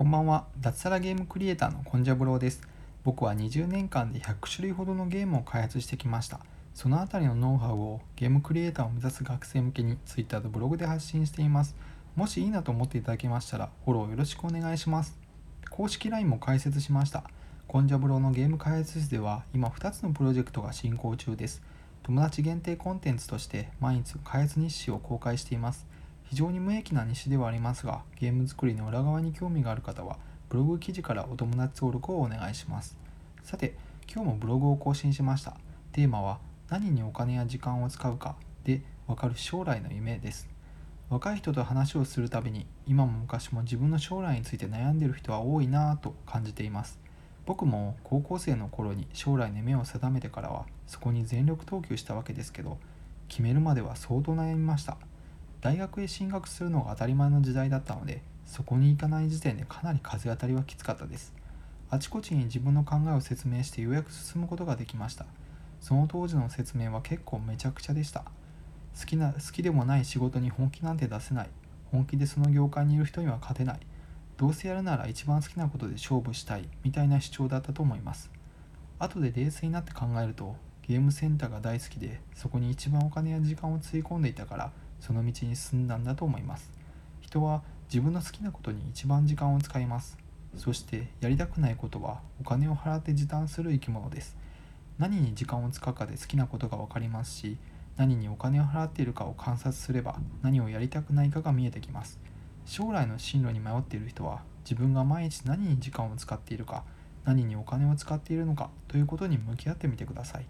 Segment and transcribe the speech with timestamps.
[0.00, 0.46] こんばんは。
[0.58, 2.62] 脱サラゲームクリエイターのコンジャブローです。
[3.04, 6.40] 僕は20年間で100種類ほどのゲームを開発してきました。
[6.72, 11.76] そのあたりのノウハウをゲームクリエイターを目指す学生向けに Twitter とブログで発信しています。
[12.16, 15.18] もしいいなと思っていただけましたらフォローよろしくお願いします。
[15.68, 17.24] 公式 LINE も開設しました。
[17.68, 21.60] コンジャブローのゲーム開発室では今2つのプロジェクトが進行中です。
[22.04, 25.86] 友達限定コンテンツとして毎日開発日誌を公開しています。
[26.30, 30.16] 非常に無益な日誌ではありますがゲーム作りの裏側に興味がある方は
[30.48, 32.96] ブログ記事からお友達登録をお願いします。
[33.42, 33.74] さて
[34.08, 35.56] 今日もブログを更新しました。
[35.90, 36.38] テーマは
[36.68, 40.48] 何にお金や時間を使うかでわかる将来の夢です。
[41.08, 47.00] 若い人と話をするたびに今も昔も自分の将来について悩んでいる人は多いなぁと感じています。
[47.44, 52.78] 僕も高校生の頃に将来の夢を定めてからはそこに全力投球したわけですけど
[53.26, 54.96] 決めるまでは相当悩みました。
[55.60, 61.34] 大学へ進学するのが当たり前の時代だったのでそこに行かない時点でかなり風当たりはきつかったです。
[61.90, 65.26] あちこちに自分の考えを説明してようやく進むことができました。
[65.80, 68.24] その当時の説明は結構めちゃくちゃでした。
[68.98, 71.48] 好きな好きでもない仕事に本気なんて出せない。
[71.92, 73.80] 本気でその業界にいる人には勝てない。
[74.36, 76.68] どうせやるなら一番好きなことで勝負したい。
[76.82, 78.30] みたいな主張だったと思います。
[78.98, 86.70] 後で冷静になって考えるとゲームセンターが大好きでそこに一番お金や時間をつぎ込んでいたからその道に進んだんだと思います。
[87.20, 90.18] 人は自分の好きなことに一番時間を使います。
[90.56, 94.36] そしてやりたくないことはお金を払って時短する生き物です。
[94.98, 97.56] 何に時間を使うかで好きなことが分かりますし
[97.96, 102.20] 何にお金を払っているかを観察すれば何をやりたくないかが見えてきます。
[102.66, 106.84] 将来の進路に迷っている人は自分が毎日何に時間を使っているか
[107.24, 110.46] 何にお金を使っているのかということに向き合ってみてください。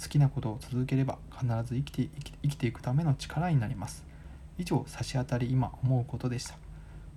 [0.00, 2.08] 好きなことを続ければ必ず生きて
[2.42, 4.04] 生きていくための力になります。
[4.58, 6.56] 以上差し当たり今思うことでした。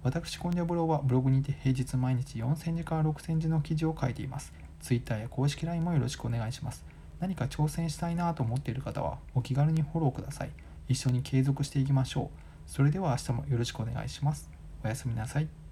[0.03, 4.53] 私コンジャブローはブログにて平日毎日4000字から6000字の記事を書いています。
[4.81, 6.85] Twitter や公式 LINE もよろしくお願いします。
[7.19, 10.51] 何か挑戦したいなと思っている方はお気軽にフォローください。
[10.87, 12.29] 一緒に継続していきましょう。
[12.67, 14.49] それでは明日もよろしくお願いします。
[14.83, 15.66] おやすみなさい。